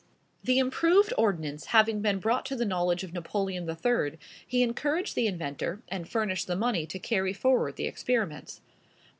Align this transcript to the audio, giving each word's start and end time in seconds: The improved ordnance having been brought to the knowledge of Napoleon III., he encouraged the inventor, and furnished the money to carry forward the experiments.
The 0.43 0.57
improved 0.57 1.13
ordnance 1.15 1.65
having 1.65 2.01
been 2.01 2.17
brought 2.17 2.43
to 2.47 2.55
the 2.55 2.65
knowledge 2.65 3.03
of 3.03 3.13
Napoleon 3.13 3.69
III., 3.69 4.17
he 4.47 4.63
encouraged 4.63 5.13
the 5.13 5.27
inventor, 5.27 5.83
and 5.89 6.09
furnished 6.09 6.47
the 6.47 6.55
money 6.55 6.87
to 6.87 6.97
carry 6.97 7.33
forward 7.33 7.75
the 7.75 7.85
experiments. 7.85 8.61